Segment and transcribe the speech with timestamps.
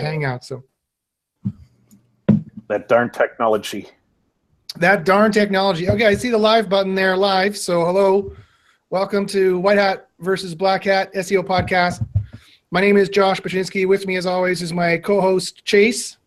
[0.00, 0.44] Hangout.
[0.44, 0.64] So
[2.68, 3.88] that darn technology.
[4.76, 5.88] That darn technology.
[5.90, 7.56] Okay, I see the live button there live.
[7.56, 8.36] So hello,
[8.90, 12.06] welcome to White Hat versus Black Hat SEO podcast.
[12.70, 13.86] My name is Josh Bachynski.
[13.88, 16.18] With me, as always, is my co-host Chase.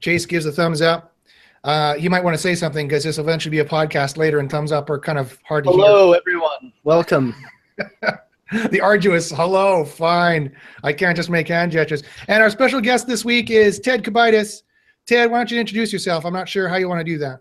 [0.00, 1.14] Chase gives a thumbs up.
[1.62, 4.38] Uh, you might want to say something because this will eventually be a podcast later,
[4.38, 6.20] and thumbs up are kind of hard to Hello, hear.
[6.20, 6.72] everyone.
[6.84, 7.34] Welcome.
[8.70, 10.54] the arduous hello, fine.
[10.82, 12.02] I can't just make hand gestures.
[12.28, 14.62] And our special guest this week is Ted Kubaitis.
[15.06, 16.24] Ted, why don't you introduce yourself?
[16.24, 17.40] I'm not sure how you want to do that.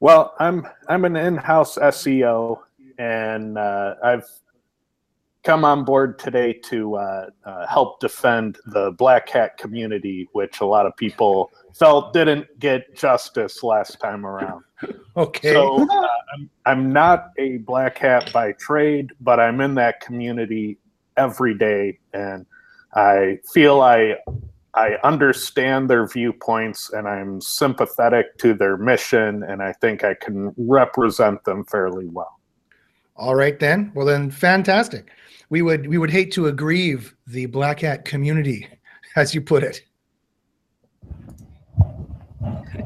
[0.00, 2.58] Well, I'm I'm an in-house SEO,
[2.98, 4.28] and uh, I've
[5.42, 10.66] come on board today to uh, uh, help defend the black hat community, which a
[10.66, 14.62] lot of people felt didn't get justice last time around.
[15.16, 15.54] Okay.
[15.54, 20.76] So uh, I'm, I'm not a black hat by trade, but I'm in that community
[21.16, 22.44] every day, and
[22.94, 24.16] I feel I
[24.74, 30.54] I understand their viewpoints and I'm sympathetic to their mission, and I think I can
[30.58, 32.38] represent them fairly well.
[33.16, 33.90] All right, then.
[33.94, 35.10] Well, then, fantastic.
[35.48, 38.68] We would we would hate to aggrieve the black hat community,
[39.16, 39.80] as you put it.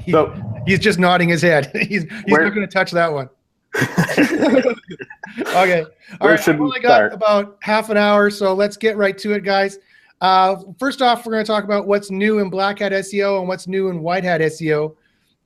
[0.00, 0.34] He, so,
[0.66, 1.70] he's just nodding his head.
[1.74, 3.28] He's, he's where, not going to touch that one.
[3.76, 5.84] okay.
[6.20, 6.48] All right.
[6.48, 7.12] I've only got start?
[7.12, 9.78] about half an hour, so let's get right to it, guys.
[10.20, 13.48] Uh, first off, we're going to talk about what's new in Black Hat SEO and
[13.48, 14.96] what's new in White Hat SEO.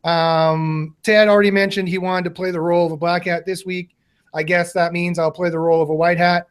[0.04, 3.64] Um, Ted already mentioned he wanted to play the role of a Black Hat this
[3.64, 3.94] week.
[4.34, 6.48] I guess that means I'll play the role of a White Hat.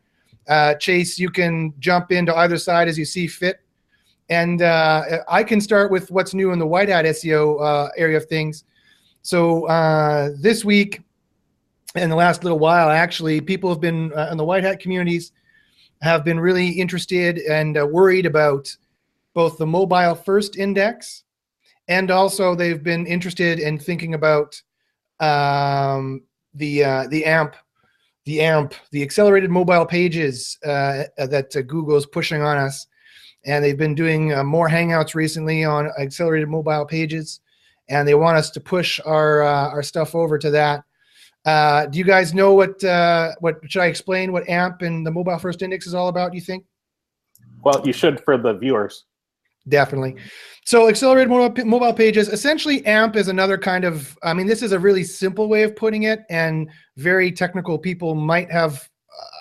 [0.47, 3.59] Uh, Chase, you can jump into either side as you see fit.
[4.33, 8.17] And uh, I can start with what's new in the White Hat SEO uh, area
[8.17, 8.63] of things.
[9.21, 11.01] So uh, this week,
[11.95, 15.31] in the last little while, actually, people have been uh, in the White Hat communities
[16.01, 18.75] have been really interested and uh, worried about
[19.33, 21.23] both the mobile first index
[21.87, 24.61] and also they've been interested in thinking about
[25.19, 26.23] um,
[26.53, 27.55] the uh, the AMP,
[28.25, 32.87] the AMP, the accelerated mobile pages uh, that uh, Google is pushing on us,
[33.45, 37.41] and they've been doing uh, more Hangouts recently on accelerated mobile pages,
[37.89, 40.83] and they want us to push our uh, our stuff over to that.
[41.45, 45.11] Uh, do you guys know what uh, what should I explain what AMP and the
[45.11, 46.31] mobile first index is all about?
[46.31, 46.65] Do you think?
[47.63, 49.05] Well, you should for the viewers.
[49.69, 50.17] Definitely.
[50.65, 54.73] So accelerated mobile, mobile pages, essentially AMP is another kind of, I mean, this is
[54.73, 58.89] a really simple way of putting it and very technical people might have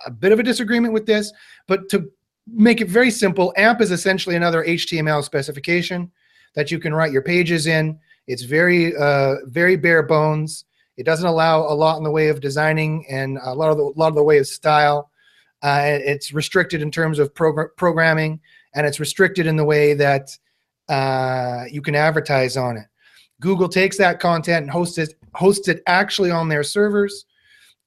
[0.07, 1.33] a bit of a disagreement with this,
[1.67, 2.11] but to
[2.47, 6.11] make it very simple, AMP is essentially another HTML specification
[6.55, 7.99] that you can write your pages in.
[8.27, 10.65] It's very, uh, very bare bones.
[10.97, 13.85] It doesn't allow a lot in the way of designing and a lot of the,
[13.97, 15.11] lot of the way of style.
[15.63, 18.41] Uh, it's restricted in terms of progr- programming,
[18.75, 20.37] and it's restricted in the way that
[20.89, 22.87] uh, you can advertise on it.
[23.41, 27.27] Google takes that content and hosts it hosts it actually on their servers,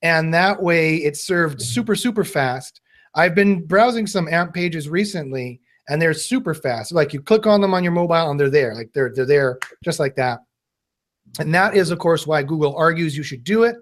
[0.01, 2.81] and that way it's served super super fast.
[3.15, 6.91] I've been browsing some AMP pages recently, and they're super fast.
[6.91, 8.75] Like you click on them on your mobile, and they're there.
[8.75, 10.39] Like they're they're there just like that.
[11.39, 13.75] And that is, of course, why Google argues you should do it.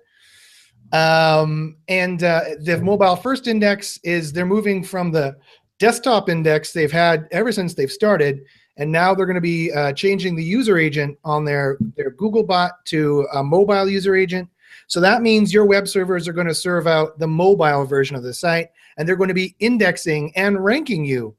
[0.91, 5.35] Um, and uh, the mobile first index is they're moving from the
[5.79, 8.41] desktop index they've had ever since they've started,
[8.77, 12.43] and now they're going to be uh, changing the user agent on their their Google
[12.43, 14.47] bot to a mobile user agent.
[14.87, 18.23] So that means your web servers are going to serve out the mobile version of
[18.23, 21.35] the site, and they're going to be indexing and ranking you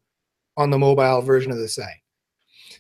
[0.57, 2.03] on the mobile version of the site.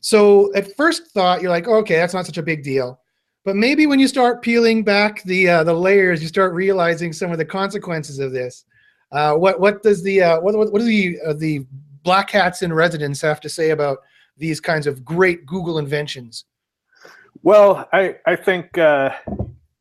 [0.00, 3.00] So at first thought, you're like, okay, that's not such a big deal.
[3.44, 7.30] But maybe when you start peeling back the uh, the layers, you start realizing some
[7.30, 8.64] of the consequences of this.
[9.12, 11.66] Uh, what what does the uh, what what do the uh, the
[12.02, 13.98] black hats in residence have to say about
[14.36, 16.44] these kinds of great Google inventions?
[17.42, 19.10] Well, I I think uh,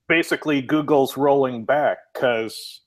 [0.08, 2.81] basically Google's rolling back because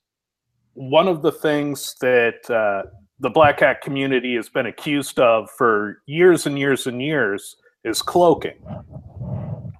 [0.73, 2.89] one of the things that uh,
[3.19, 8.01] the black hat community has been accused of for years and years and years is
[8.01, 8.57] cloaking.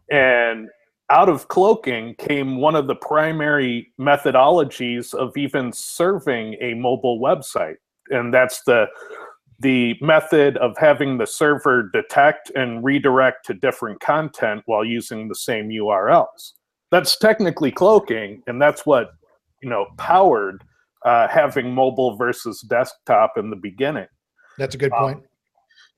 [0.10, 0.69] And
[1.10, 7.75] out of cloaking came one of the primary methodologies of even serving a mobile website
[8.10, 8.88] and that's the
[9.60, 15.36] the method of having the server detect and redirect to different content while using the
[15.36, 16.54] same urls
[16.92, 19.12] that's technically cloaking and that's what
[19.62, 20.63] you know powered
[21.06, 24.07] uh, having mobile versus desktop in the beginning
[24.57, 25.24] that's a good um, point um,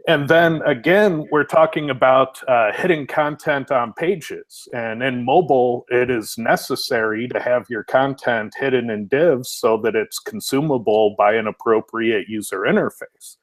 [0.07, 4.67] and then again, we're talking about uh, hidden content on pages.
[4.73, 9.95] And in mobile, it is necessary to have your content hidden in divs so that
[9.95, 13.37] it's consumable by an appropriate user interface.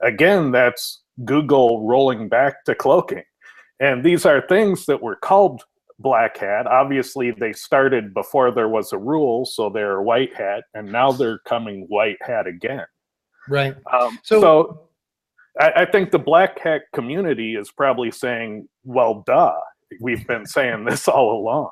[0.00, 3.24] again, that's Google rolling back to cloaking.
[3.80, 5.62] And these are things that were called
[5.98, 6.66] black hat.
[6.66, 11.38] Obviously, they started before there was a rule, so they're white hat, and now they're
[11.46, 12.84] coming white hat again.
[13.48, 13.74] Right.
[13.92, 14.80] Um, So- so,
[15.60, 19.52] I, I think the black hat community is probably saying, "Well, duh,
[20.00, 21.70] we've been saying this all along."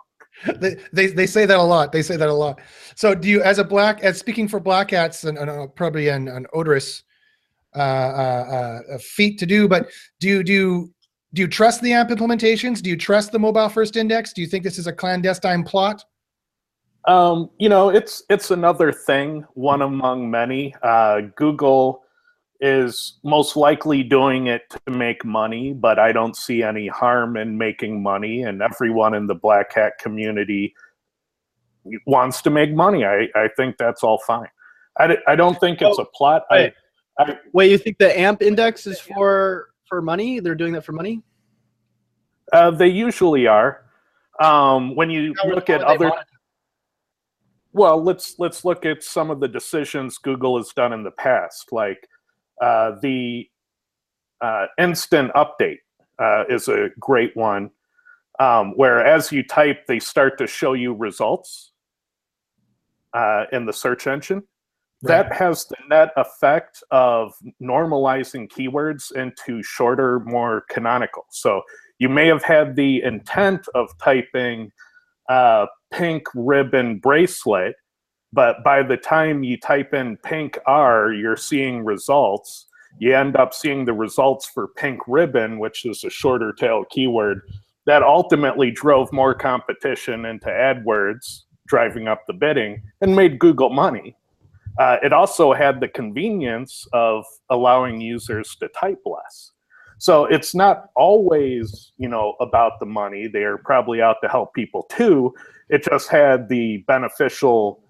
[0.60, 1.90] they, they they say that a lot.
[1.92, 2.60] They say that a lot.
[2.94, 6.08] So do you, as a black, as speaking for black hats, and, and uh, probably
[6.08, 7.02] an, an odorous
[7.74, 9.88] uh, uh, uh, feat to do, but
[10.20, 10.92] do you do
[11.34, 12.82] do you trust the AMP implementations?
[12.82, 14.32] Do you trust the mobile first index?
[14.32, 16.04] Do you think this is a clandestine plot?
[17.08, 20.74] Um, you know, it's it's another thing, one among many.
[20.82, 22.04] Uh, Google
[22.60, 27.58] is most likely doing it to make money, but I don't see any harm in
[27.58, 28.42] making money.
[28.42, 30.74] And everyone in the black hat community
[32.06, 33.04] wants to make money.
[33.04, 34.46] I, I think that's all fine.
[34.98, 36.44] I, I don't think it's a plot.
[36.50, 36.72] I,
[37.18, 37.38] wait.
[37.52, 40.40] Wait, you think the AMP index is for for money?
[40.40, 41.22] They're doing that for money?
[42.52, 43.84] uh, they usually are.
[44.40, 46.10] Um, when you look at other?
[47.72, 51.72] Well, let's let's look at some of the decisions Google has done in the past,
[51.72, 52.06] like
[52.60, 53.48] uh, the
[54.40, 55.78] uh, instant update
[56.18, 57.70] uh, is a great one,
[58.40, 61.72] um, where as you type, they start to show you results
[63.14, 64.42] uh, in the search engine.
[65.02, 71.26] That has the net effect of normalizing keywords into shorter, more canonical.
[71.30, 71.62] So
[71.98, 74.70] you may have had the intent of typing
[75.28, 77.74] uh, pink ribbon bracelet,
[78.32, 82.66] but by the time you type in pink R, you're seeing results.
[82.98, 87.42] You end up seeing the results for pink ribbon, which is a shorter tail keyword
[87.86, 94.16] that ultimately drove more competition into AdWords, driving up the bidding and made Google money.
[94.78, 99.50] Uh, it also had the convenience of allowing users to type less.
[99.98, 103.28] So it's not always, you know, about the money.
[103.28, 105.34] They're probably out to help people too.
[105.68, 107.84] It just had the beneficial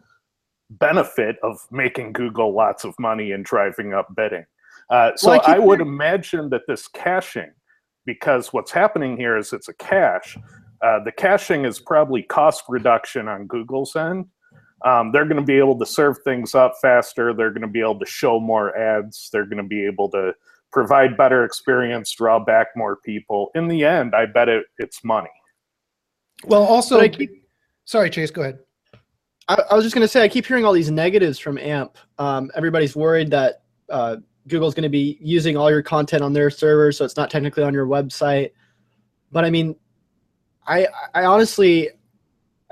[0.71, 4.45] benefit of making Google lots of money and driving up bidding.
[4.91, 7.53] Uh, so Well, I I would hearing- imagine that this caching,
[8.05, 10.37] because what's happening here is it's a cache.
[10.83, 14.27] Uh, the caching is probably cost reduction on Google's end.
[14.85, 17.33] Um, they're going to be able to serve things up faster.
[17.33, 19.29] They're going to be able to show more ads.
[19.33, 20.35] They're going to be able to
[20.73, 23.51] provide better experience, draw back more people.
[23.55, 25.31] In the end, I bet it, it's money.
[26.45, 27.47] Well, also, But I keep-
[27.85, 28.59] sorry, Chase, go ahead.
[29.49, 31.97] I, I was just going to say, I keep hearing all these negatives from AMP.
[32.19, 34.17] Um, everybody's worried that uh,
[34.49, 37.63] Google's going to be using all your content on their server, so it's not technically
[37.63, 38.53] on your website.
[39.31, 39.77] But I mean,
[40.67, 41.91] I, I honestly,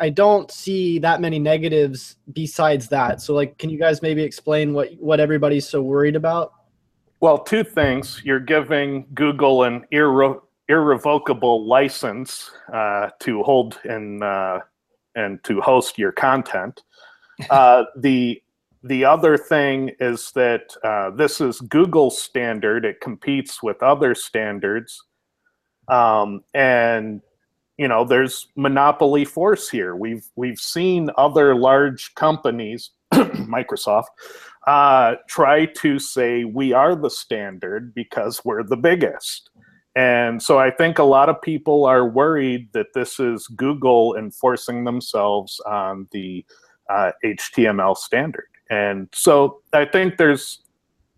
[0.00, 3.20] I don't see that many negatives besides that.
[3.20, 6.52] So, like, can you guys maybe explain what what everybody's so worried about?
[7.20, 8.22] Well, two things.
[8.24, 14.60] You're giving Google an irre- irrevocable license uh, to hold and uh,
[15.14, 16.82] and to host your content.
[17.48, 18.42] Uh, the
[18.82, 22.84] the other thing is that uh, this is Google's standard.
[22.84, 25.02] It competes with other standards,
[25.88, 27.22] um, and
[27.80, 29.96] you know there's monopoly force here.
[29.96, 34.08] We've we've seen other large companies, Microsoft,
[34.66, 39.48] uh, try to say we are the standard because we're the biggest.
[39.96, 44.84] And so I think a lot of people are worried that this is Google enforcing
[44.84, 46.44] themselves on the
[46.90, 48.48] uh, HTML standard.
[48.68, 50.60] And so I think there's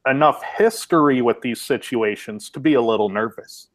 [0.06, 3.66] enough history with these situations to be a little nervous.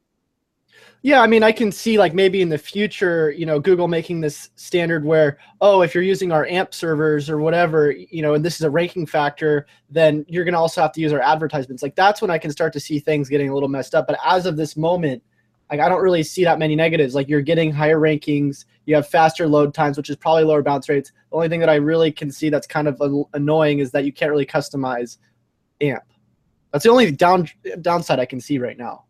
[1.03, 4.19] Yeah, I mean, I can see like maybe in the future, you know, Google making
[4.19, 8.43] this standard where, oh, if you're using our AMP servers or whatever, you know, and
[8.43, 11.83] this is a ranking factor, then you're going to also have to use our advertisements.
[11.83, 14.07] Like that's when I can start to see things getting a little messed up.
[14.07, 15.21] But as of this moment,
[15.69, 17.13] like I don't really see that many negatives.
[17.13, 20.89] Like you're getting higher rankings, you have faster load times, which is probably lower bounce
[20.89, 21.11] rates.
[21.29, 23.01] The only thing that I really can see that's kind of
[23.33, 25.17] annoying is that you can't really customize
[25.81, 26.03] AMP.
[26.71, 27.47] That's the only down
[27.81, 29.05] downside I can see right now.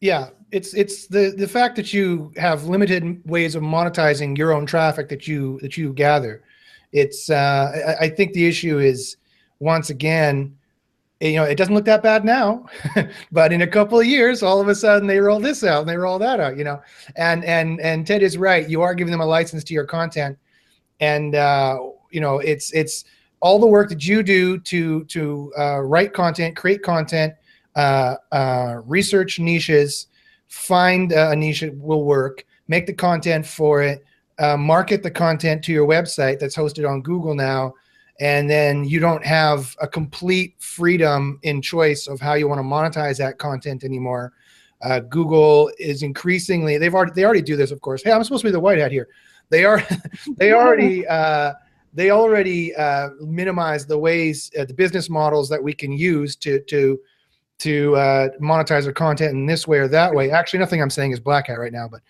[0.00, 4.66] Yeah, it's it's the the fact that you have limited ways of monetizing your own
[4.66, 6.44] traffic that you that you gather.
[6.92, 9.16] It's uh, I, I think the issue is
[9.58, 10.56] once again,
[11.20, 12.66] you know, it doesn't look that bad now,
[13.32, 15.88] but in a couple of years, all of a sudden they roll this out and
[15.88, 16.80] they roll that out, you know.
[17.16, 18.68] And and and Ted is right.
[18.68, 20.38] You are giving them a license to your content,
[21.00, 21.78] and uh,
[22.10, 23.04] you know, it's it's
[23.40, 27.34] all the work that you do to to uh, write content, create content
[27.74, 30.06] uh, uh, research niches,
[30.54, 34.04] find uh, a niche that will work, make the content for it,
[34.38, 37.74] uh, market the content to your website that's hosted on Google now,
[38.20, 42.62] and then you don't have a complete freedom in choice of how you want to
[42.62, 44.32] monetize that content anymore.
[44.82, 48.02] Uh, Google is increasingly they've already they already do this, of course.
[48.02, 49.08] Hey, I'm supposed to be the white hat here.
[49.50, 49.82] They are
[50.36, 51.54] they already uh,
[51.92, 56.60] they already uh, minimize the ways uh, the business models that we can use to
[56.60, 57.00] to
[57.64, 60.30] to uh, monetize their content in this way or that way.
[60.30, 62.02] Actually, nothing I'm saying is black hat right now, but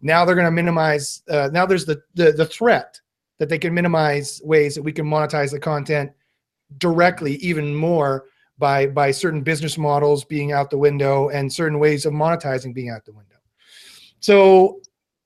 [0.00, 1.22] now they're going to minimize.
[1.28, 2.98] Uh, now there's the, the the threat
[3.38, 6.10] that they can minimize ways that we can monetize the content
[6.78, 8.24] directly even more
[8.56, 12.88] by by certain business models being out the window and certain ways of monetizing being
[12.88, 13.36] out the window.
[14.20, 14.80] So,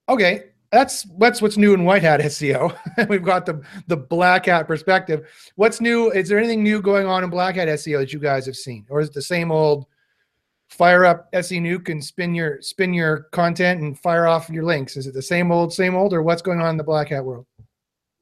[0.08, 2.76] okay, that's that's what's new in white hat SEO.
[3.08, 5.28] We've got the the black hat perspective.
[5.54, 6.10] What's new?
[6.10, 8.86] Is there anything new going on in black hat SEO that you guys have seen,
[8.88, 9.86] or is it the same old?
[10.70, 14.96] Fire up SEnuke and spin your spin your content and fire off your links.
[14.96, 17.22] Is it the same old, same old, or what's going on in the black hat
[17.22, 17.44] world?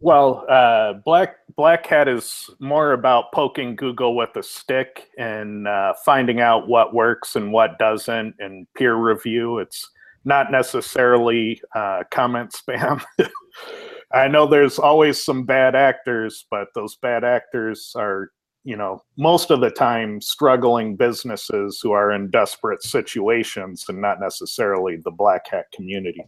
[0.01, 5.95] Well, uh, Black Black Hat is more about poking Google with a stick and uh,
[6.05, 9.59] finding out what works and what doesn't, and peer review.
[9.59, 9.89] It's
[10.25, 13.03] not necessarily uh, comment spam.
[14.13, 18.33] I know there's always some bad actors, but those bad actors are,
[18.65, 24.21] you know, most of the time struggling businesses who are in desperate situations and not
[24.21, 26.25] necessarily the black hat community.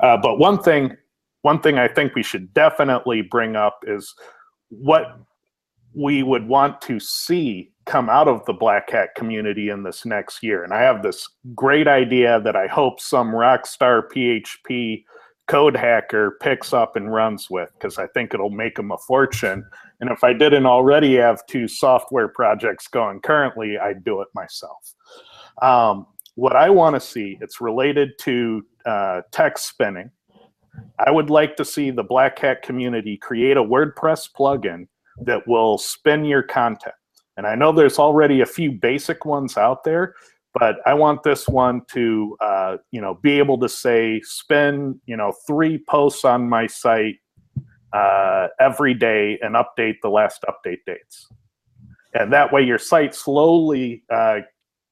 [0.00, 0.96] Uh, but one thing
[1.42, 4.14] one thing I think we should definitely bring up is
[4.68, 5.18] what
[5.94, 10.42] we would want to see come out of the black hat community in this next
[10.42, 10.64] year.
[10.64, 15.04] And I have this great idea that I hope some rock star PHP
[15.48, 19.64] code hacker picks up and runs with because I think it'll make them a fortune.
[20.00, 24.94] And if I didn't already have two software projects going currently, I'd do it myself.
[25.60, 26.06] Um,
[26.36, 30.10] what I want to see, it's related to uh, text spinning
[30.98, 34.86] I would like to see the Black Hat community create a WordPress plugin
[35.22, 36.94] that will spin your content.
[37.40, 40.14] And I know there's already a few basic ones out there,
[40.52, 45.16] but I want this one to, uh, you know, be able to say spin, you
[45.16, 47.16] know, three posts on my site
[47.94, 51.28] uh, every day and update the last update dates.
[52.12, 54.40] And that way your site slowly uh,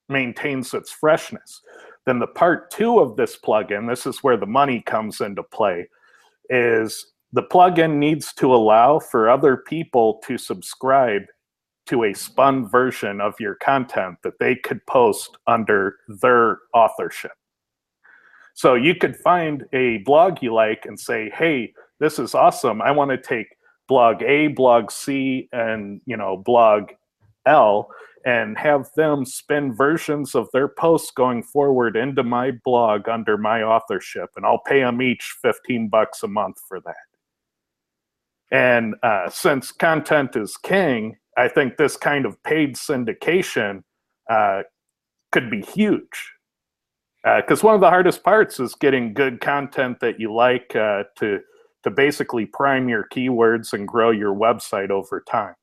[0.08, 1.60] maintains its freshness.
[2.06, 5.86] Then the part two of this plugin, this is where the money comes into play,
[6.48, 11.24] is the plugin needs to allow for other people to subscribe
[11.88, 17.33] to a spun version of your content that they could post under their authorship.
[18.54, 22.83] So you could find a blog you like and say, "Hey, this is awesome.
[22.83, 26.90] I want to take blog A, blog C, and you know, blog
[27.47, 27.90] L
[28.25, 33.62] and have them spin versions of their posts going forward into my blog under my
[33.62, 36.97] authorship and i'll pay them each 15 bucks a month for that
[38.50, 43.82] and uh, since content is king i think this kind of paid syndication
[44.30, 44.62] uh,
[45.32, 46.32] could be huge
[47.36, 51.02] because uh, one of the hardest parts is getting good content that you like uh,
[51.16, 51.40] to
[51.84, 55.54] to basically prime your keywords and grow your website over time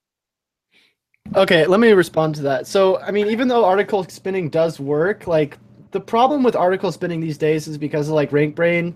[1.35, 2.67] Okay, let me respond to that.
[2.67, 5.57] So, I mean, even though article spinning does work, like
[5.91, 8.93] the problem with article spinning these days is because of like RankBrain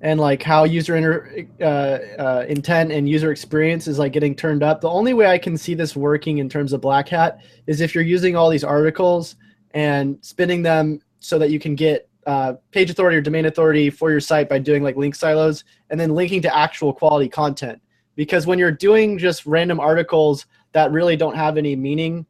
[0.00, 4.62] and like how user inter, uh, uh, intent and user experience is like getting turned
[4.62, 4.80] up.
[4.80, 7.94] The only way I can see this working in terms of Black Hat is if
[7.94, 9.36] you're using all these articles
[9.72, 14.10] and spinning them so that you can get uh, page authority or domain authority for
[14.10, 17.80] your site by doing like link silos and then linking to actual quality content.
[18.16, 22.26] Because when you're doing just random articles that really don't have any meaning.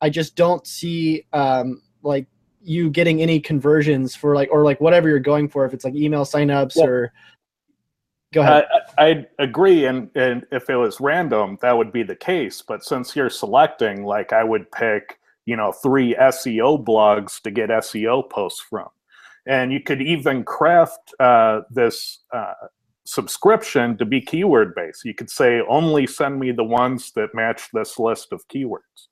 [0.00, 2.26] I just don't see um, like
[2.62, 5.94] you getting any conversions for like or like whatever you're going for if it's like
[5.94, 7.12] email signups well, or
[8.32, 8.66] go ahead.
[8.98, 12.62] I, I agree, and and if it was random, that would be the case.
[12.66, 17.70] But since you're selecting, like I would pick, you know, three SEO blogs to get
[17.70, 18.88] SEO posts from,
[19.46, 22.54] and you could even craft uh, this uh,
[23.04, 25.04] subscription to be keyword based.
[25.04, 29.08] You could say only send me the ones that match this list of keywords.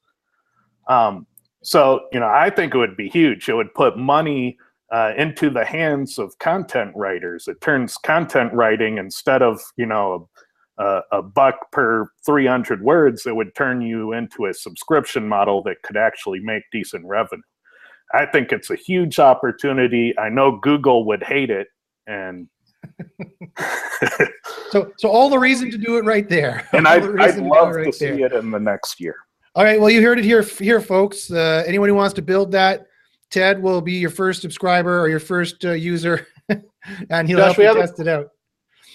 [0.88, 1.26] Um,
[1.66, 3.48] so, you know, I think it would be huge.
[3.48, 4.56] It would put money
[4.92, 7.48] uh, into the hands of content writers.
[7.48, 10.28] It turns content writing instead of, you know,
[10.78, 15.82] a, a buck per 300 words, it would turn you into a subscription model that
[15.82, 17.42] could actually make decent revenue.
[18.14, 20.16] I think it's a huge opportunity.
[20.20, 21.66] I know Google would hate it,
[22.06, 22.46] and
[24.70, 26.68] so, so all the reason to do it right there.
[26.72, 29.16] And I'd, I'd love to, right to see it in the next year.
[29.56, 29.80] All right.
[29.80, 31.30] Well, you heard it here, here, folks.
[31.30, 32.88] Uh, anyone who wants to build that,
[33.30, 36.26] Ted will be your first subscriber or your first uh, user,
[37.08, 38.28] and he'll Josh, help you test a, it out.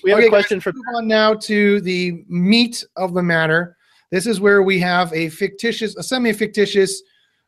[0.04, 3.24] We have Okay, a question guys, from move on now to the meat of the
[3.24, 3.76] matter.
[4.12, 7.02] This is where we have a fictitious, a semi-fictitious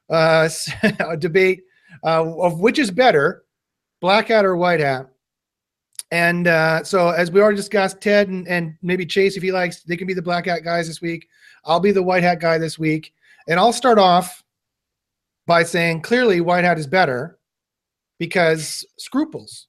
[0.09, 0.49] uh,
[1.19, 1.61] debate
[2.03, 3.43] uh, of which is better,
[4.01, 5.07] black hat or white hat.
[6.09, 9.83] And uh, so, as we already discussed, Ted and, and maybe Chase, if he likes,
[9.83, 11.27] they can be the black hat guys this week.
[11.65, 13.13] I'll be the white hat guy this week.
[13.47, 14.43] And I'll start off
[15.45, 17.39] by saying clearly white hat is better
[18.19, 19.67] because scruples.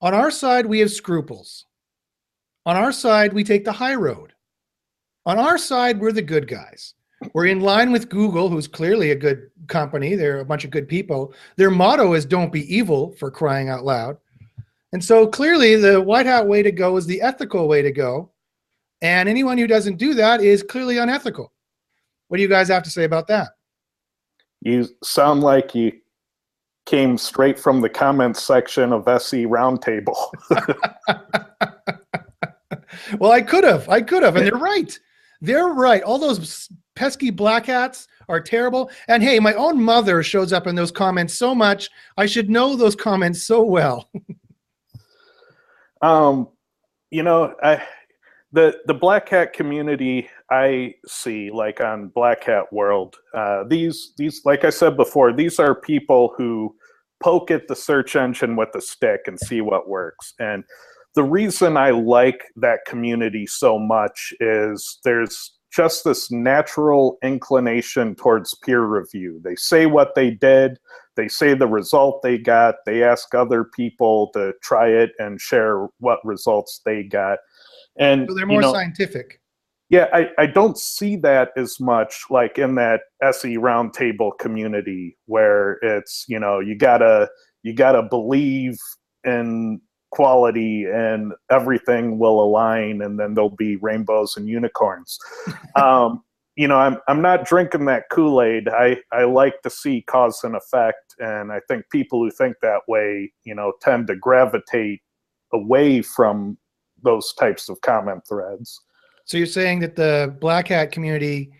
[0.00, 1.66] On our side, we have scruples.
[2.66, 4.32] On our side, we take the high road.
[5.26, 6.94] On our side, we're the good guys.
[7.32, 10.14] We're in line with Google, who's clearly a good company.
[10.14, 11.34] They're a bunch of good people.
[11.56, 14.18] Their motto is don't be evil for crying out loud.
[14.92, 18.30] And so clearly, the white hat way to go is the ethical way to go.
[19.00, 21.52] And anyone who doesn't do that is clearly unethical.
[22.28, 23.50] What do you guys have to say about that?
[24.60, 25.92] You sound like you
[26.84, 30.16] came straight from the comments section of SE Roundtable.
[33.18, 33.88] well, I could have.
[33.88, 34.36] I could have.
[34.36, 34.98] And they're right.
[35.40, 36.02] They're right.
[36.02, 38.90] All those pesky black hats are terrible.
[39.06, 41.88] And hey, my own mother shows up in those comments so much.
[42.16, 44.10] I should know those comments so well.
[46.02, 46.48] um,
[47.10, 47.82] you know, I
[48.52, 53.16] the the black hat community I see like on Black Hat World.
[53.34, 56.74] Uh, these these like I said before, these are people who
[57.22, 60.34] poke at the search engine with a stick and see what works.
[60.38, 60.64] And
[61.14, 68.54] the reason I like that community so much is there's just this natural inclination towards
[68.54, 69.40] peer review.
[69.44, 70.78] They say what they did,
[71.16, 75.88] they say the result they got, they ask other people to try it and share
[75.98, 77.38] what results they got.
[77.98, 79.40] And So they're you more know, scientific.
[79.90, 85.78] yeah, I, I don't see that as much like in that SE roundtable community where
[85.82, 87.28] it's, you know, you gotta
[87.62, 88.78] you gotta believe
[89.24, 95.18] in quality and everything will align and then there'll be rainbows and unicorns.
[95.76, 96.22] um,
[96.56, 98.68] you know, I'm I'm not drinking that Kool-Aid.
[98.68, 102.80] I, I like to see cause and effect and I think people who think that
[102.88, 105.00] way, you know, tend to gravitate
[105.52, 106.58] away from
[107.02, 108.80] those types of comment threads.
[109.24, 111.52] So you're saying that the black hat community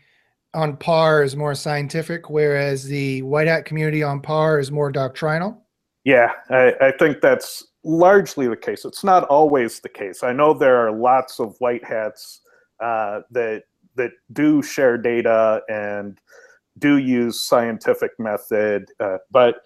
[0.55, 5.63] on par is more scientific, whereas the white hat community on par is more doctrinal?
[6.05, 8.85] Yeah, I, I think that's largely the case.
[8.85, 10.23] It's not always the case.
[10.23, 12.41] I know there are lots of white hats
[12.81, 13.65] uh, that
[13.97, 16.19] that do share data and
[16.79, 19.57] do use scientific method, uh, but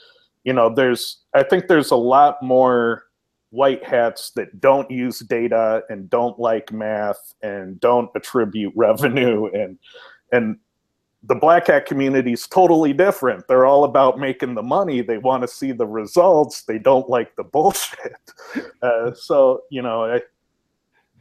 [0.45, 3.05] you know, there's I think there's a lot more
[3.53, 9.79] white hats that don't use data and don't like math and don't attribute revenue and
[10.33, 10.57] and
[11.25, 13.47] the black hat community is totally different.
[13.47, 15.03] They're all about making the money.
[15.03, 16.63] They want to see the results.
[16.63, 18.17] They don't like the bullshit.
[18.83, 20.21] Uh, so you know, I,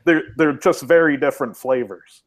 [0.04, 2.24] they're they're just very different flavors.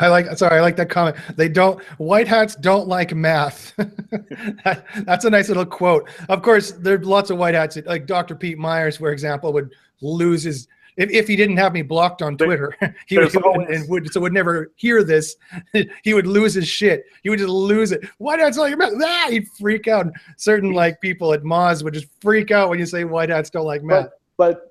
[0.00, 1.16] I like sorry, I like that comment.
[1.36, 3.74] They don't white hats don't like math.
[3.76, 6.08] that, that's a nice little quote.
[6.28, 8.34] Of course, there's lots of white hats that, like Dr.
[8.34, 12.36] Pete Meyers, for example, would lose his if, if he didn't have me blocked on
[12.36, 15.36] Twitter, he would, always- and would so would never hear this.
[16.02, 17.04] he would lose his shit.
[17.22, 18.04] He would just lose it.
[18.18, 19.00] White hats don't like math.
[19.00, 20.08] Ah, he'd freak out.
[20.36, 23.64] Certain like people at Moz would just freak out when you say white hats don't
[23.64, 24.06] like math.
[24.06, 24.17] But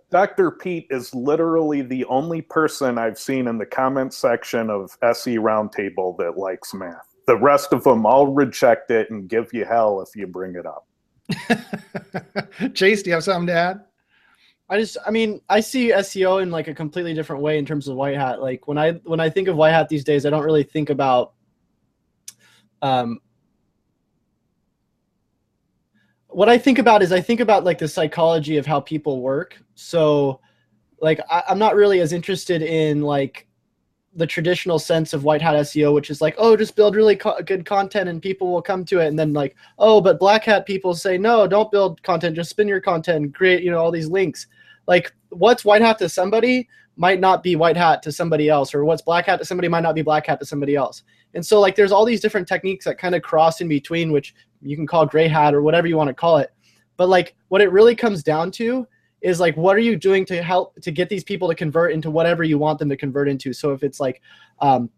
[0.09, 0.51] Dr.
[0.51, 6.17] Pete is literally the only person I've seen in the comment section of SE Roundtable
[6.17, 7.13] that likes math.
[7.25, 10.65] The rest of them all reject it and give you hell if you bring it
[10.65, 10.87] up.
[12.73, 13.81] Chase, do you have something to add?
[14.69, 17.89] I just, I mean, I see SEO in like a completely different way in terms
[17.89, 18.41] of white hat.
[18.41, 20.89] Like when I when I think of white hat these days, I don't really think
[20.89, 21.33] about,
[22.81, 23.19] um,
[26.37, 29.59] what I think about is I think about like the psychology of how people work.
[29.73, 30.39] So,
[31.01, 33.47] like I, I'm not really as interested in like
[34.13, 37.41] the traditional sense of white hat SEO, which is like, oh, just build really co-
[37.43, 40.67] good content and people will come to it, and then like, oh, but black hat
[40.67, 44.07] people say no, don't build content, just spin your content, create you know all these
[44.07, 44.45] links.
[44.85, 48.83] Like, what's white hat to somebody might not be white hat to somebody else, or
[48.83, 51.03] what's black hat to somebody might not be black hat to somebody else.
[51.33, 54.33] And so like, there's all these different techniques that kind of cross in between, which
[54.61, 56.51] you can call gray hat or whatever you want to call it.
[56.97, 58.87] But like, what it really comes down to
[59.21, 62.11] is like what are you doing to help to get these people to convert into
[62.11, 64.21] whatever you want them to convert into so if it's like
[64.59, 64.89] um,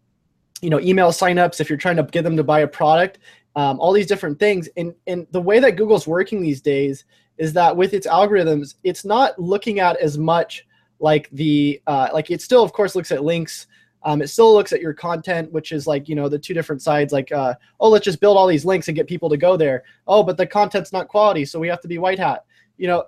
[0.60, 3.18] you know email signups if you're trying to get them to buy a product
[3.56, 7.04] um, all these different things and and the way that google's working these days
[7.38, 10.66] is that with its algorithms it's not looking at as much
[11.00, 13.66] like the uh, like it still of course looks at links
[14.02, 16.82] um, it still looks at your content which is like you know the two different
[16.82, 19.56] sides like uh, oh let's just build all these links and get people to go
[19.56, 22.44] there oh but the content's not quality so we have to be white hat
[22.76, 23.04] you know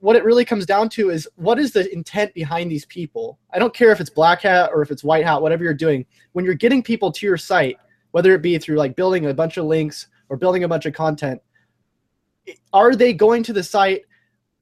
[0.00, 3.38] what it really comes down to is what is the intent behind these people?
[3.52, 6.04] I don't care if it's black hat or if it's white hat, whatever you're doing.
[6.32, 7.78] When you're getting people to your site,
[8.10, 10.92] whether it be through like building a bunch of links or building a bunch of
[10.92, 11.40] content,
[12.72, 14.02] are they going to the site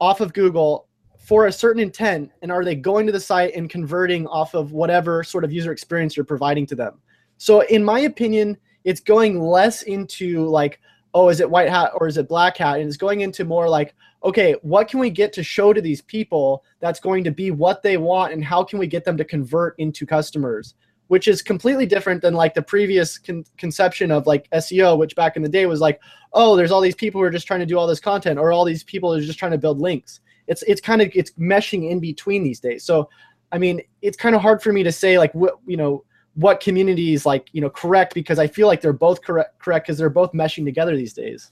[0.00, 0.87] off of Google
[1.28, 4.72] for a certain intent and are they going to the site and converting off of
[4.72, 6.98] whatever sort of user experience you're providing to them?
[7.36, 10.80] So in my opinion, it's going less into like,
[11.12, 12.78] oh, is it white hat or is it black hat?
[12.78, 16.00] And it's going into more like, okay, what can we get to show to these
[16.00, 19.24] people that's going to be what they want and how can we get them to
[19.24, 20.76] convert into customers?
[21.08, 25.36] Which is completely different than like the previous con- conception of like SEO, which back
[25.36, 26.00] in the day was like,
[26.32, 28.50] oh, there's all these people who are just trying to do all this content, or
[28.50, 30.20] all these people are just trying to build links.
[30.48, 32.84] It's it's kind of it's meshing in between these days.
[32.84, 33.08] So,
[33.52, 36.60] I mean, it's kind of hard for me to say like what you know what
[36.60, 39.98] community is like you know correct because I feel like they're both correct correct because
[39.98, 41.50] they're both meshing together these days.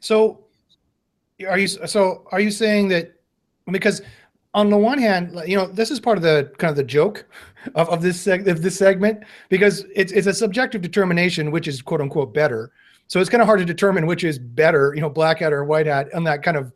[0.00, 0.46] So
[1.48, 3.14] are you so are you saying that
[3.70, 4.02] because
[4.54, 7.26] on the one hand you know this is part of the kind of the joke
[7.74, 11.82] of, of this seg- of this segment because it's it's a subjective determination which is
[11.82, 12.72] quote unquote better
[13.06, 15.64] so it's kind of hard to determine which is better you know black hat or
[15.64, 16.72] white hat in that kind of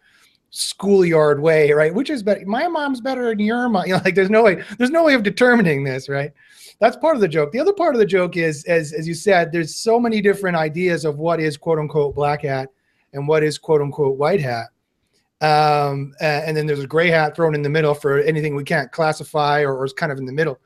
[0.51, 4.15] schoolyard way right which is better my mom's better than your mom you know like
[4.15, 6.33] there's no way there's no way of determining this right
[6.81, 9.15] that's part of the joke the other part of the joke is as as you
[9.15, 12.69] said there's so many different ideas of what is quote unquote black hat
[13.13, 14.67] and what is quote unquote white hat.
[15.43, 18.93] Um, and then there's a gray hat thrown in the middle for anything we can't
[18.93, 20.59] classify or, or is kind of in the middle.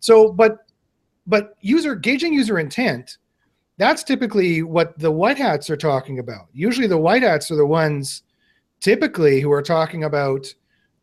[0.00, 0.58] So, but
[1.26, 3.18] but user gauging user intent,
[3.76, 6.46] that's typically what the white hats are talking about.
[6.52, 8.22] Usually, the white hats are the ones
[8.84, 10.54] typically who are talking about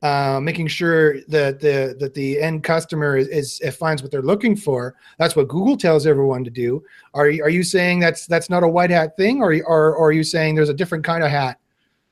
[0.03, 4.55] uh, making sure that the that the end customer is, is finds what they're looking
[4.55, 4.95] for.
[5.17, 6.83] That's what Google tells everyone to do.
[7.15, 10.09] Are you, are you saying that's that's not a white hat thing, or or, or
[10.09, 11.57] are you saying there's a different kind of hat?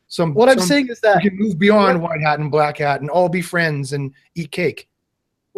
[0.07, 3.01] Some what I'm saying is that you can move beyond white hat and black hat
[3.01, 4.88] and all be friends and eat cake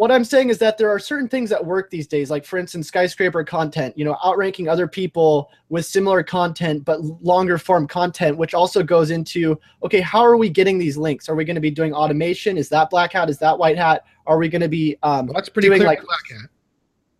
[0.02, 2.58] what I'm saying is that there are certain things that work these days, like for
[2.58, 8.36] instance, skyscraper content, you know, outranking other people with similar content, but longer form content,
[8.36, 11.28] which also goes into, okay, how are we getting these links?
[11.28, 12.58] Are we going to be doing automation?
[12.58, 13.30] Is that black hat?
[13.30, 14.04] Is that white hat?
[14.26, 16.50] Are we going to be, um, well, that's pretty doing like black hat.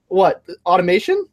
[0.09, 1.27] What automation?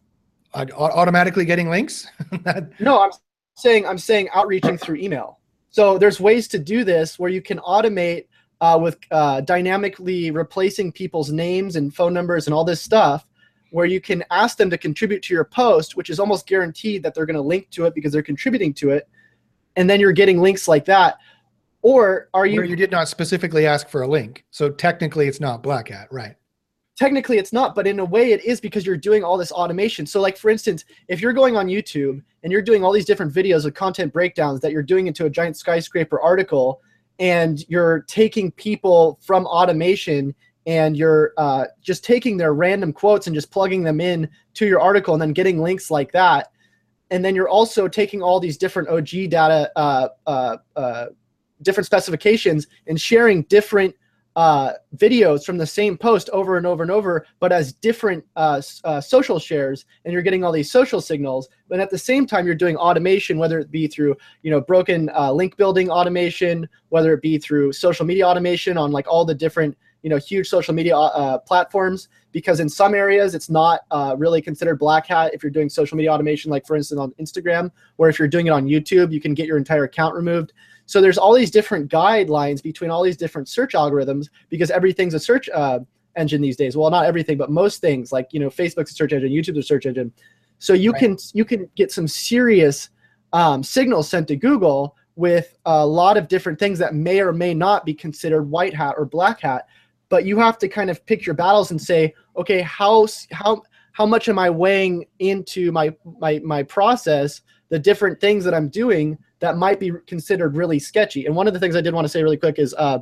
[0.53, 2.05] Uh, automatically getting links?
[2.79, 3.11] no, I'm
[3.55, 5.39] saying, I'm saying outreaching through email.
[5.71, 8.25] So there's ways to do this where you can automate
[8.61, 13.25] uh, with uh, dynamically replacing people's names and phone numbers and all this stuff
[13.71, 17.13] where you can ask them to contribute to your post which is almost guaranteed that
[17.13, 19.07] they're going to link to it because they're contributing to it
[19.75, 21.17] and then you're getting links like that.
[21.81, 25.39] Or are you where you did not specifically ask for a link so technically it's
[25.39, 26.35] not black hat right.
[26.97, 30.05] Technically it's not but in a way it is because you're doing all this automation.
[30.05, 33.33] So like for instance if you're going on youtube and you're doing all these different
[33.33, 36.81] videos with content breakdowns that you're doing into a giant skyscraper article
[37.19, 40.33] and you're taking people from automation
[40.65, 44.79] and you're uh, just taking their random quotes and just plugging them in to your
[44.79, 46.51] article and then getting links like that.
[47.11, 51.05] And then you're also taking all these different og data uh, uh, uh,
[51.61, 53.95] different specifications and sharing different
[54.35, 58.61] uh, videos from the same post over and over and over, but as different uh,
[58.83, 61.49] uh, social shares, and you're getting all these social signals.
[61.67, 65.09] But at the same time, you're doing automation, whether it be through you know broken
[65.15, 69.35] uh, link building automation, whether it be through social media automation on like all the
[69.35, 72.07] different you know huge social media uh, platforms.
[72.31, 75.97] Because in some areas, it's not uh, really considered black hat if you're doing social
[75.97, 79.19] media automation, like for instance on Instagram, or if you're doing it on YouTube, you
[79.19, 80.53] can get your entire account removed.
[80.85, 85.19] So there's all these different guidelines between all these different search algorithms because everything's a
[85.19, 85.79] search uh,
[86.15, 86.75] engine these days.
[86.75, 89.63] Well, not everything, but most things like you know Facebook's a search engine, YouTube's a
[89.63, 90.11] search engine.
[90.59, 90.99] So you right.
[90.99, 92.89] can you can get some serious
[93.33, 97.53] um, signals sent to Google with a lot of different things that may or may
[97.53, 99.67] not be considered white hat or black hat.
[100.09, 104.05] But you have to kind of pick your battles and say, okay, how how how
[104.05, 109.17] much am I weighing into my my my process the different things that I'm doing
[109.39, 111.25] that might be considered really sketchy.
[111.25, 112.99] And one of the things I did want to say really quick is uh,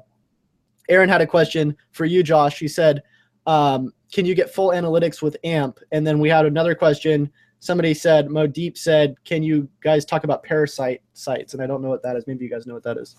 [0.90, 2.58] Aaron had a question for you, Josh.
[2.58, 3.02] She said,
[3.46, 7.32] um, "Can you get full analytics with AMP?" And then we had another question.
[7.60, 11.82] Somebody said, Mo Deep said, "Can you guys talk about parasite sites?" And I don't
[11.82, 12.28] know what that is.
[12.28, 13.16] Maybe you guys know what that is.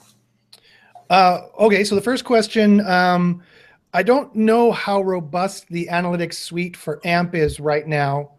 [1.10, 2.86] Uh, okay, so the first question.
[2.86, 3.42] Um,
[3.94, 8.32] I don't know how robust the analytics suite for AMP is right now.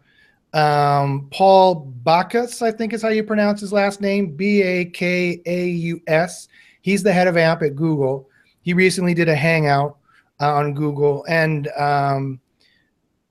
[0.52, 5.40] Um, Paul Bakaus, I think is how you pronounce his last name, B A K
[5.46, 6.48] A U S.
[6.82, 8.28] He's the head of AMP at Google.
[8.62, 9.96] He recently did a hangout
[10.40, 12.40] uh, on Google, and um,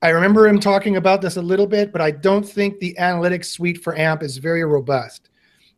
[0.02, 3.46] I remember him talking about this a little bit, but I don't think the analytics
[3.46, 5.28] suite for AMP is very robust.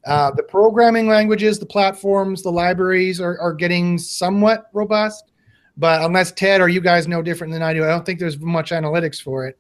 [0.07, 5.32] Uh, the programming languages, the platforms, the libraries are, are getting somewhat robust.
[5.77, 8.39] But unless Ted or you guys know different than I do, I don't think there's
[8.39, 9.59] much analytics for it.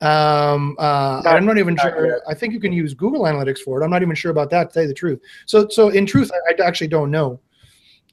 [0.00, 2.20] Um, uh, I'm not even sure.
[2.28, 3.84] I think you can use Google Analytics for it.
[3.84, 5.20] I'm not even sure about that, to tell you the truth.
[5.46, 7.40] So, so in truth, I, I actually don't know.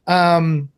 [0.05, 0.69] Um,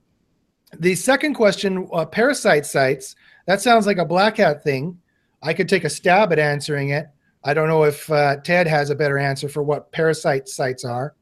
[0.80, 3.16] the second question, uh, parasite sites.
[3.46, 4.98] That sounds like a black hat thing.
[5.44, 7.08] I could take a stab at answering it.
[7.44, 11.16] I don't know if uh, Ted has a better answer for what parasite sites are.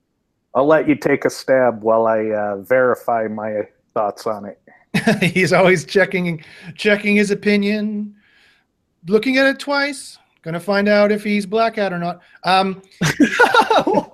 [0.54, 3.62] I'll let you take a stab while I uh, verify my
[3.94, 4.60] thoughts on it.
[5.22, 6.44] He's always checking
[6.76, 8.16] checking his opinion,
[9.08, 10.18] looking at it twice.
[10.42, 12.22] Gonna find out if he's black hat or not.
[12.46, 12.82] Um,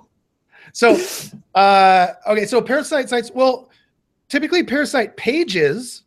[0.72, 0.98] so,
[1.54, 3.30] uh, okay, so parasite sites.
[3.32, 3.70] Well,
[4.28, 6.02] typically parasite pages.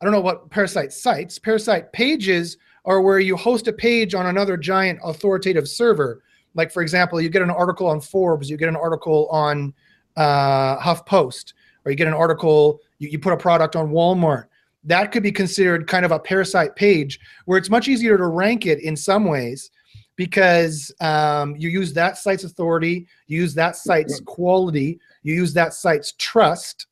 [0.00, 1.38] I don't know what parasite sites.
[1.38, 6.22] Parasite pages are where you host a page on another giant authoritative server.
[6.54, 9.72] Like for example, you get an article on Forbes, you get an article on
[10.16, 11.52] uh, HuffPost,
[11.84, 12.80] or you get an article.
[12.98, 14.46] You, you put a product on Walmart.
[14.84, 18.66] That could be considered kind of a parasite page, where it's much easier to rank
[18.66, 19.70] it in some ways
[20.16, 25.74] because um, you use that site's authority, you use that site's quality, you use that
[25.74, 26.86] site's trust,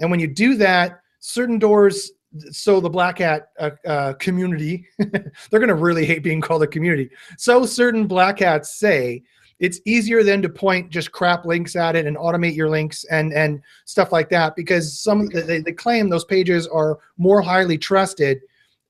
[0.00, 2.12] and when you do that, certain doors.
[2.52, 6.66] So the Black Hat uh, uh, community, they're going to really hate being called a
[6.66, 7.10] community.
[7.36, 9.24] So certain Black Hats say
[9.60, 13.32] it's easier than to point just crap links at it and automate your links and
[13.32, 18.40] and stuff like that because some they, they claim those pages are more highly trusted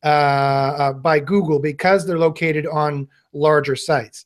[0.02, 4.24] uh, uh, by Google because they're located on larger sites.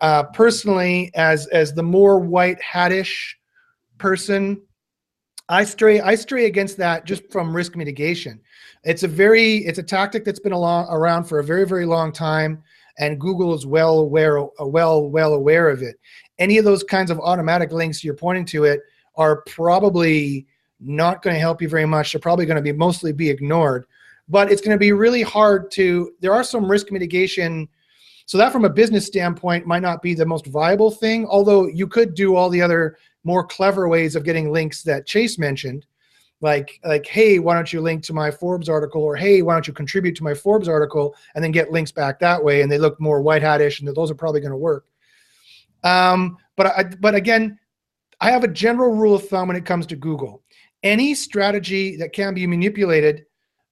[0.00, 3.34] Uh, personally, as as the more white hattish
[3.98, 4.60] person,
[5.48, 8.40] I stray I stray against that just from risk mitigation.
[8.82, 12.12] It's a very it's a tactic that's been along, around for a very very long
[12.12, 12.64] time,
[12.98, 15.96] and Google is well aware well well aware of it.
[16.38, 18.80] Any of those kinds of automatic links you're pointing to it
[19.16, 20.46] are probably
[20.80, 22.12] not going to help you very much.
[22.12, 23.86] They're probably going to be mostly be ignored.
[24.28, 26.12] But it's going to be really hard to.
[26.20, 27.68] There are some risk mitigation.
[28.26, 31.26] So that, from a business standpoint, might not be the most viable thing.
[31.26, 35.38] Although you could do all the other more clever ways of getting links that Chase
[35.38, 35.86] mentioned,
[36.42, 39.66] like like hey, why don't you link to my Forbes article, or hey, why don't
[39.66, 42.78] you contribute to my Forbes article, and then get links back that way, and they
[42.78, 44.86] look more white hatish, and those are probably going to work.
[45.84, 47.58] Um, but I, but again,
[48.20, 50.42] I have a general rule of thumb when it comes to Google.
[50.82, 53.24] Any strategy that can be manipulated,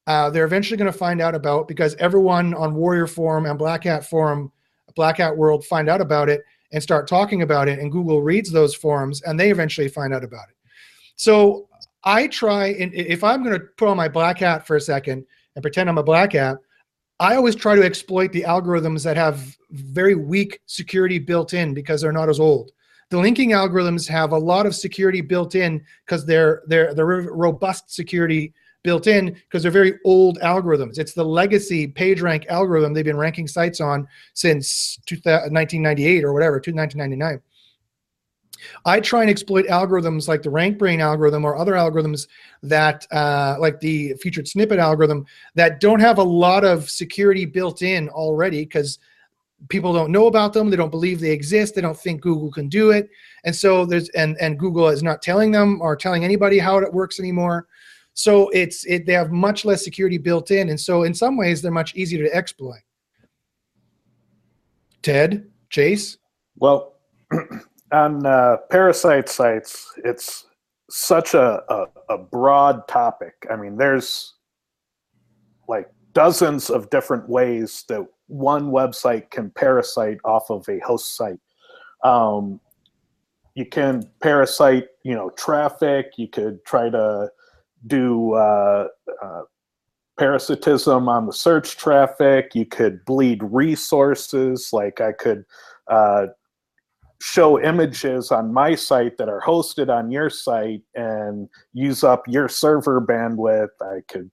[0.06, 3.84] uh, they're eventually going to find out about because everyone on Warrior Forum and Black
[3.84, 4.52] Hat Forum,
[4.94, 8.50] Black Hat World find out about it and start talking about it, and Google reads
[8.50, 10.56] those forums and they eventually find out about it.
[11.16, 11.68] So
[12.04, 15.24] I try, and if I'm going to put on my black hat for a second
[15.54, 16.56] and pretend I'm a black hat,
[17.18, 22.00] I always try to exploit the algorithms that have very weak security built in because
[22.00, 22.72] they're not as old.
[23.10, 27.92] The linking algorithms have a lot of security built in because they're they're they're robust
[27.92, 30.98] security built in because they're very old algorithms.
[30.98, 37.40] It's the legacy PageRank algorithm they've been ranking sites on since 1998 or whatever, 1999.
[38.84, 42.28] I try and exploit algorithms like the RankBrain algorithm or other algorithms
[42.62, 47.82] that, uh, like the featured snippet algorithm, that don't have a lot of security built
[47.82, 48.98] in already because
[49.68, 50.70] people don't know about them.
[50.70, 51.74] They don't believe they exist.
[51.74, 53.10] They don't think Google can do it,
[53.44, 56.92] and so there's and and Google is not telling them or telling anybody how it
[56.92, 57.66] works anymore.
[58.14, 61.62] So it's it they have much less security built in, and so in some ways
[61.62, 62.80] they're much easier to exploit.
[65.02, 66.18] Ted, Chase.
[66.56, 66.94] Well,
[67.92, 70.46] on uh, parasite sites, it's
[70.90, 73.34] such a, a, a broad topic.
[73.50, 74.34] I mean, there's
[75.68, 81.40] like dozens of different ways that one website can parasite off of a host site.
[82.04, 82.60] Um,
[83.54, 86.12] you can parasite, you know, traffic.
[86.16, 87.30] You could try to
[87.86, 88.88] do uh,
[89.22, 89.42] uh,
[90.18, 92.54] parasitism on the search traffic.
[92.54, 94.70] You could bleed resources.
[94.72, 95.44] Like I could
[95.88, 96.26] uh,
[97.20, 102.48] show images on my site that are hosted on your site and use up your
[102.48, 103.68] server bandwidth.
[103.80, 104.30] I could,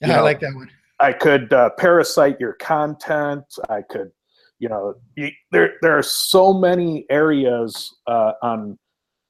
[0.00, 0.70] Yeah, I know, like that one.
[1.00, 3.44] I could uh, parasite your content.
[3.68, 4.10] I could,
[4.58, 8.78] you know, you, there there are so many areas uh, on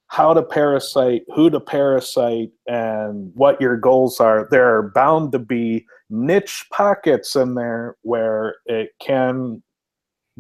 [0.09, 4.49] how to parasite, who to parasite, and what your goals are.
[4.51, 9.63] There are bound to be niche pockets in there where it can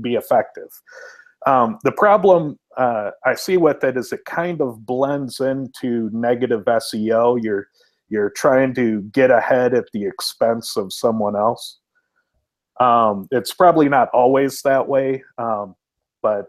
[0.00, 0.70] be effective.
[1.46, 6.64] Um, the problem uh, I see with it is it kind of blends into negative
[6.64, 7.42] SEO.
[7.42, 7.68] You're
[8.08, 11.78] you're trying to get ahead at the expense of someone else.
[12.80, 15.74] Um, it's probably not always that way, um,
[16.22, 16.46] but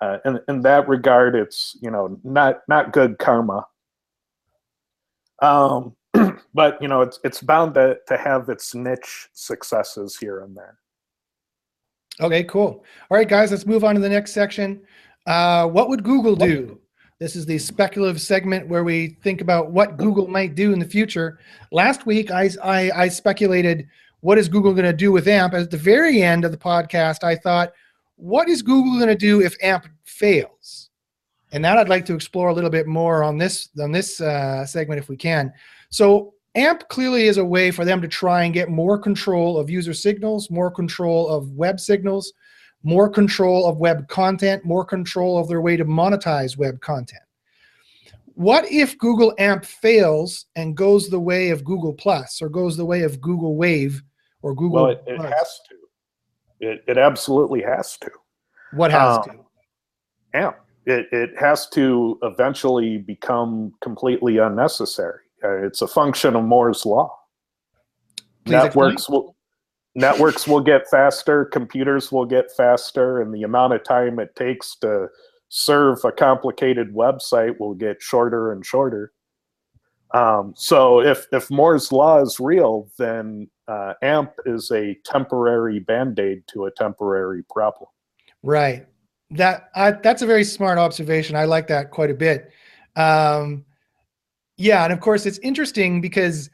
[0.00, 3.66] uh, in in that regard, it's you know not not good karma.
[5.42, 5.94] Um,
[6.54, 10.78] but you know it's it's bound to to have its niche successes here and there.
[12.20, 12.84] Okay, cool.
[13.10, 14.80] All right, guys, let's move on to the next section.
[15.26, 16.78] Uh, what would Google do?
[17.18, 20.86] This is the speculative segment where we think about what Google might do in the
[20.86, 21.38] future.
[21.70, 23.86] Last week, I, I, I speculated
[24.20, 25.54] what is Google going to do with AMP.
[25.54, 27.72] At the very end of the podcast, I thought,
[28.16, 30.90] what is Google going to do if AMP fails?
[31.52, 34.64] And that I'd like to explore a little bit more on this on this uh,
[34.64, 35.52] segment if we can.
[35.88, 39.70] So AMP clearly is a way for them to try and get more control of
[39.70, 42.32] user signals, more control of web signals,
[42.82, 47.22] more control of web content, more control of their way to monetize web content.
[48.34, 52.86] What if Google AMP fails and goes the way of Google Plus or goes the
[52.86, 54.02] way of Google Wave
[54.42, 54.84] or Google?
[54.84, 55.76] Well, it, it has to.
[56.60, 58.10] It, it absolutely has to.
[58.72, 60.38] What has um, to?
[60.38, 60.56] AMP.
[60.86, 67.16] It, it has to eventually become completely unnecessary it's a function of Moore's law.
[68.44, 69.16] Please networks explain.
[69.16, 69.36] will
[69.94, 74.76] networks will get faster, computers will get faster, and the amount of time it takes
[74.76, 75.08] to
[75.48, 79.12] serve a complicated website will get shorter and shorter.
[80.12, 86.42] Um, so if if Moore's law is real, then uh, AMP is a temporary band-aid
[86.48, 87.88] to a temporary problem.
[88.42, 88.86] Right.
[89.30, 91.36] That I, that's a very smart observation.
[91.36, 92.50] I like that quite a bit.
[92.96, 93.64] Um,
[94.60, 96.50] yeah, and of course it's interesting because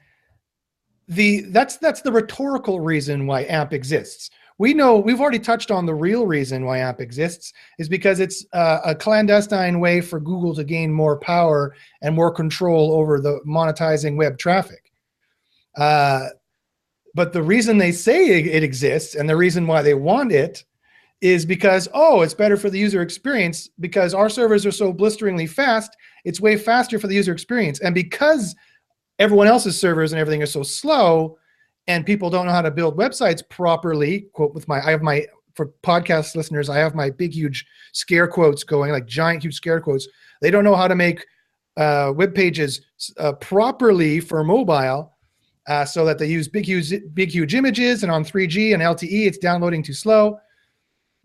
[1.08, 4.30] the that's that's the rhetorical reason why AMP exists.
[4.58, 8.46] We know we've already touched on the real reason why AMP exists is because it's
[8.52, 13.40] uh, a clandestine way for Google to gain more power and more control over the
[13.46, 14.92] monetizing web traffic.
[15.76, 16.28] Uh,
[17.14, 20.64] but the reason they say it exists and the reason why they want it
[21.20, 25.46] is because oh it's better for the user experience because our servers are so blisteringly
[25.46, 27.78] fast it's way faster for the user experience.
[27.80, 28.54] And because
[29.20, 31.38] everyone else's servers and everything are so slow
[31.86, 35.24] and people don't know how to build websites properly quote with my i have my
[35.54, 39.80] for podcast listeners i have my big huge scare quotes going like giant huge scare
[39.80, 40.08] quotes.
[40.42, 41.24] They don't know how to make
[41.78, 42.80] uh, web pages
[43.18, 45.12] uh, properly for mobile
[45.68, 49.26] uh, so that they use big huge big huge images and on 3g and lte
[49.26, 50.38] it's downloading too slow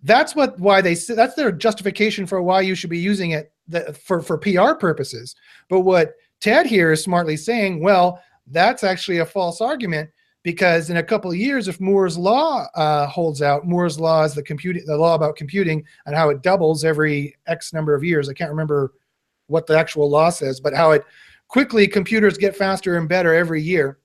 [0.04, 3.54] that's what why they that's their justification for why you should be using it
[3.96, 5.36] for for PR purposes.
[5.70, 10.10] But what Ted here is smartly saying, well, that's actually a false argument
[10.44, 14.34] because in a couple of years, if Moore's law uh, holds out, Moore's law is
[14.34, 18.28] the computing the law about computing and how it doubles every X number of years.
[18.28, 18.94] I can't remember
[19.48, 21.06] what the actual law says, but how it
[21.48, 24.00] quickly computers get faster and better every year,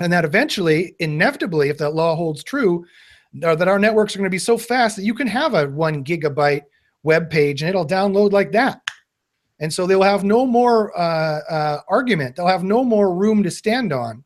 [0.00, 2.86] and that eventually, inevitably, if that law holds true,
[3.34, 6.04] that our networks are going to be so fast that you can have a one
[6.04, 6.62] gigabyte
[7.02, 8.80] web page and it'll download like that.
[9.58, 12.36] And so they'll have no more uh, uh, argument.
[12.36, 14.24] They'll have no more room to stand on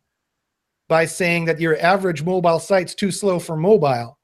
[0.88, 4.18] by saying that your average mobile site's too slow for mobile.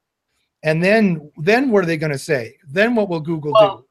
[0.62, 2.56] And then, then what are they going to say?
[2.68, 3.84] Then what will Google well, do?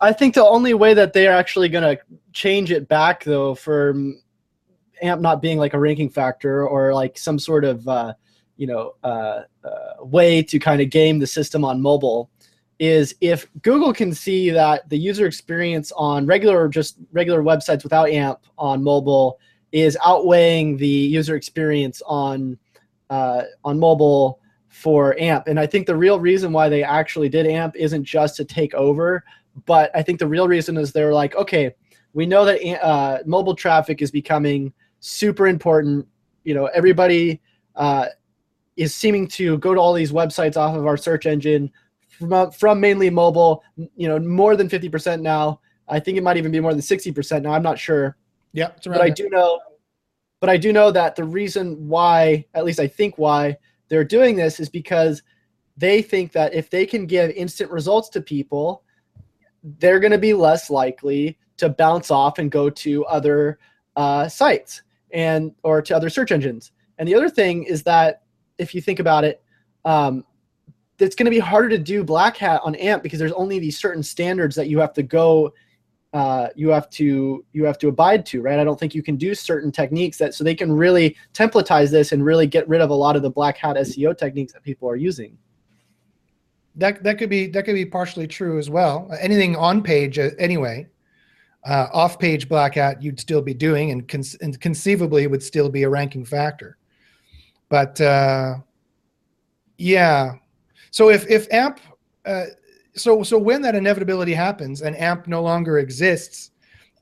[0.00, 2.02] I think the only way that they're actually going to
[2.32, 3.96] change it back, though, for
[5.02, 8.12] AMP not being like a ranking factor or like some sort of uh,
[8.56, 12.30] you know uh, uh, way to kind of game the system on mobile
[12.78, 17.82] is if Google can see that the user experience on regular or just regular websites
[17.82, 19.38] without AMP on mobile
[19.72, 22.58] is outweighing the user experience on
[23.10, 25.46] uh, on mobile for AMP.
[25.46, 28.74] And I think the real reason why they actually did AMP isn't just to take
[28.74, 29.24] over,
[29.64, 31.74] but I think the real reason is they're like, okay,
[32.12, 36.06] we know that uh, mobile traffic is becoming super important.
[36.44, 37.40] You know, everybody
[37.74, 38.06] uh,
[38.76, 41.70] is seeming to go to all these websites off of our search engine
[42.08, 45.60] from, uh, from mainly mobile, you know, more than 50% now.
[45.88, 47.52] I think it might even be more than 60% now.
[47.52, 48.16] I'm not sure.
[48.52, 49.60] Yeah, but I do know
[50.40, 53.56] but I do know that the reason why, at least I think why
[53.88, 55.22] they're doing this is because
[55.76, 58.82] they think that if they can give instant results to people,
[59.78, 63.58] they're going to be less likely to bounce off and go to other
[63.96, 66.72] uh, sites and or to other search engines.
[66.98, 68.22] And the other thing is that
[68.58, 69.42] if you think about it,
[69.84, 70.24] um,
[70.98, 73.78] it's going to be harder to do black hat on AMP because there's only these
[73.78, 75.52] certain standards that you have to go,
[76.12, 78.58] uh, you have to you have to abide to, right?
[78.58, 82.12] I don't think you can do certain techniques that so they can really templatize this
[82.12, 84.88] and really get rid of a lot of the black hat SEO techniques that people
[84.88, 85.36] are using.
[86.76, 89.10] That that could be that could be partially true as well.
[89.20, 90.88] Anything on page uh, anyway.
[91.64, 95.68] Uh, off page black hat you'd still be doing and, con- and conceivably would still
[95.68, 96.78] be a ranking factor
[97.68, 98.54] but uh,
[99.78, 100.34] yeah.
[100.90, 101.80] So if if AMP,
[102.24, 102.44] uh,
[102.94, 106.50] so so when that inevitability happens and AMP no longer exists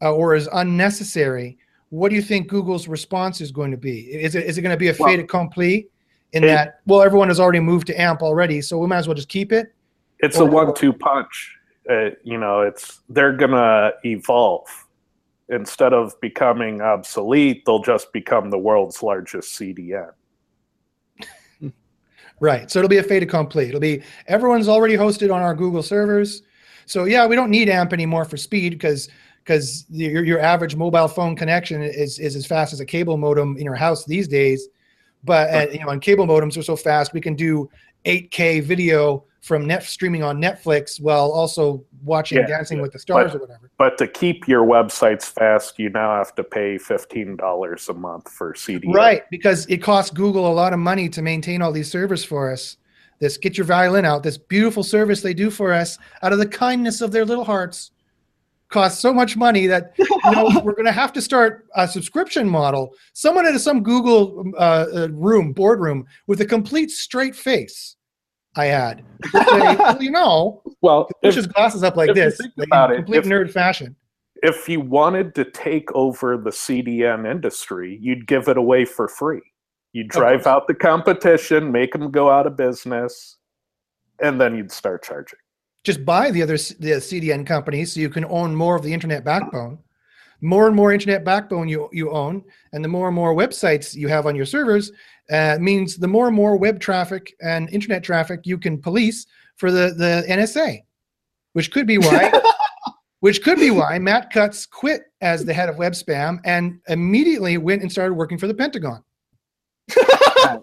[0.02, 1.58] uh, or is unnecessary,
[1.90, 4.00] what do you think Google's response is going to be?
[4.12, 5.88] Is it is it going to be a Well, fait accompli
[6.32, 9.06] in it- that well everyone has already moved to AMP already, so we might as
[9.08, 9.72] well just keep it?
[10.20, 11.58] It's a one-two punch.
[11.90, 14.66] Uh, you know, it's they're gonna evolve.
[15.50, 20.10] Instead of becoming obsolete, they'll just become the world's largest CDN.
[22.40, 22.70] Right.
[22.70, 23.68] So it'll be a fait accompli.
[23.68, 26.42] It'll be everyone's already hosted on our Google servers.
[26.86, 29.08] So yeah, we don't need AMP anymore for speed because
[29.44, 33.58] because your, your average mobile phone connection is, is as fast as a cable modem
[33.58, 34.68] in your house these days.
[35.22, 37.70] But uh, you know, on cable modems are so fast, we can do
[38.06, 42.82] 8K video from net streaming on Netflix while also watching Yeah, Dancing yeah.
[42.82, 43.70] with the Stars But- or whatever.
[43.76, 48.30] But to keep your websites fast, you now have to pay fifteen dollars a month
[48.30, 48.94] for CDN.
[48.94, 52.50] Right, because it costs Google a lot of money to maintain all these servers for
[52.50, 52.78] us.
[53.20, 56.46] This get your violin out, this beautiful service they do for us out of the
[56.48, 57.90] kindness of their little hearts
[58.70, 62.48] costs so much money that you know we're going to have to start a subscription
[62.48, 62.94] model.
[63.12, 67.96] Someone at some Google uh, uh, room, boardroom, with a complete straight face.
[68.56, 69.02] I had,
[69.32, 72.96] say, well, you know, Well, push if, his glasses up like this, like about in
[73.00, 73.96] it, complete if- nerd fashion.
[74.42, 79.42] if you wanted to take over the CDN industry, you'd give it away for free.
[79.92, 83.36] You'd drive out the competition, make them go out of business,
[84.20, 85.38] and then you'd start charging.
[85.84, 88.92] just buy the other c- the CDN companies so you can own more of the
[88.92, 89.78] internet backbone.
[90.44, 94.08] More and more internet backbone you you own, and the more and more websites you
[94.08, 94.92] have on your servers
[95.30, 99.26] uh, means the more and more web traffic and internet traffic you can police
[99.56, 100.82] for the the NSA,
[101.54, 102.30] which could be why.
[103.20, 107.56] Which could be why Matt Cutts quit as the head of web spam and immediately
[107.56, 109.02] went and started working for the Pentagon.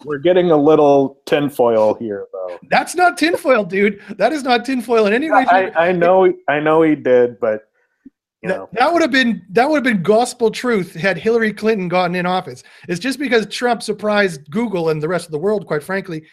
[0.05, 2.59] We're getting a little tinfoil here, though.
[2.69, 3.99] That's not tinfoil, dude.
[4.17, 5.43] That is not tinfoil in any way.
[5.49, 7.70] I, I know, I know he did, but
[8.41, 11.53] you That, know, that would have been that would have been gospel truth had Hillary
[11.53, 12.63] Clinton gotten in office.
[12.87, 16.23] It's just because Trump surprised Google and the rest of the world, quite frankly,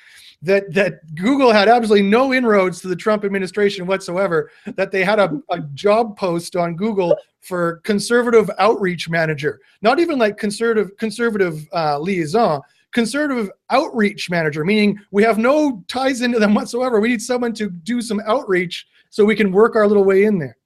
[0.41, 4.51] that that Google had absolutely no inroads to the Trump administration whatsoever.
[4.77, 10.19] That they had a, a job post on Google for conservative outreach manager, not even
[10.19, 16.55] like conservative conservative uh, liaison, conservative outreach manager, meaning we have no ties into them
[16.55, 17.01] whatsoever.
[17.01, 20.39] We need someone to do some outreach so we can work our little way in
[20.39, 20.57] there.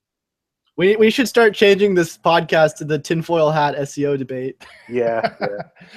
[0.77, 4.64] We, we should start changing this podcast to the tinfoil hat SEO debate.
[4.89, 5.47] yeah, yeah.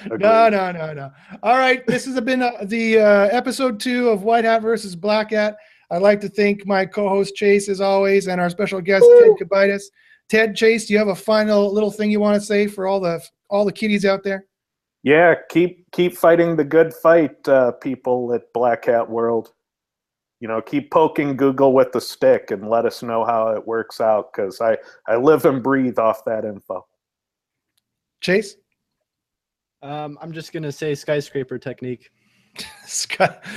[0.18, 1.12] No, no, no, no.
[1.44, 5.32] All right, this has been uh, the uh, episode two of White Hat versus Black
[5.32, 5.56] Hat.
[5.92, 9.84] I'd like to thank my co-host Chase as always, and our special guest Ted Kubaitis.
[10.28, 13.00] Ted Chase, do you have a final little thing you want to say for all
[13.00, 14.46] the all the kiddies out there?
[15.04, 19.54] Yeah, keep keep fighting the good fight, uh, people at Black Hat World.
[20.46, 24.00] You know, keep poking Google with the stick and let us know how it works
[24.00, 24.78] out because I
[25.08, 26.86] I live and breathe off that info.
[28.22, 28.56] Chase,
[29.82, 32.12] Um, I'm just gonna say skyscraper technique.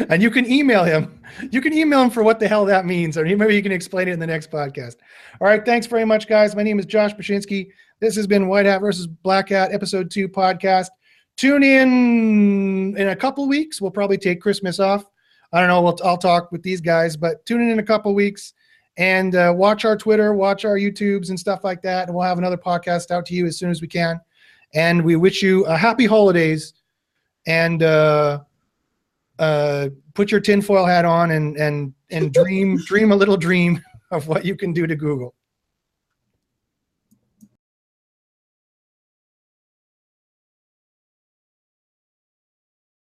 [0.08, 1.22] And you can email him.
[1.50, 4.08] You can email him for what the hell that means, or maybe you can explain
[4.08, 4.96] it in the next podcast.
[5.42, 6.56] All right, thanks very much, guys.
[6.56, 7.68] My name is Josh Bachynski.
[8.00, 10.88] This has been White Hat versus Black Hat, episode two podcast.
[11.36, 13.78] Tune in in a couple weeks.
[13.78, 15.04] We'll probably take Christmas off.
[15.52, 15.80] I don't know.
[15.82, 18.52] We'll, I'll talk with these guys, but tune in in a couple weeks
[18.98, 22.08] and uh, watch our Twitter, watch our YouTubes and stuff like that.
[22.08, 24.20] And we'll have another podcast out to you as soon as we can.
[24.74, 26.74] And we wish you a happy holidays
[27.46, 28.40] and uh,
[29.38, 34.28] uh, put your tinfoil hat on and and and dream dream a little dream of
[34.28, 35.34] what you can do to Google.